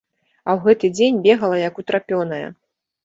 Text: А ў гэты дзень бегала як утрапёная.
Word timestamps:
А 0.47 0.51
ў 0.57 0.65
гэты 0.67 0.89
дзень 0.95 1.21
бегала 1.27 1.61
як 1.67 1.79
утрапёная. 1.83 2.45